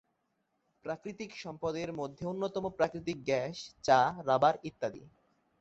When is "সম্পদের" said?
1.35-1.89